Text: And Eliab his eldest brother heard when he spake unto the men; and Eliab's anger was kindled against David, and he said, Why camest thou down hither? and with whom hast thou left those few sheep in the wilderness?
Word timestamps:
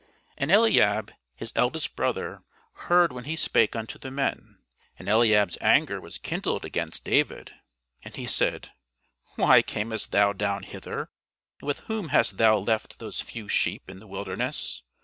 And 0.35 0.49
Eliab 0.49 1.11
his 1.35 1.53
eldest 1.55 1.95
brother 1.95 2.41
heard 2.73 3.13
when 3.13 3.25
he 3.25 3.35
spake 3.35 3.75
unto 3.75 3.99
the 3.99 4.09
men; 4.09 4.57
and 4.97 5.07
Eliab's 5.07 5.59
anger 5.61 6.01
was 6.01 6.17
kindled 6.17 6.65
against 6.65 7.03
David, 7.03 7.53
and 8.01 8.15
he 8.15 8.25
said, 8.25 8.71
Why 9.35 9.61
camest 9.61 10.11
thou 10.11 10.33
down 10.33 10.63
hither? 10.63 11.11
and 11.59 11.67
with 11.67 11.81
whom 11.81 12.09
hast 12.09 12.37
thou 12.37 12.57
left 12.57 12.97
those 12.97 13.21
few 13.21 13.47
sheep 13.47 13.91
in 13.91 13.99
the 13.99 14.07
wilderness? 14.07 14.81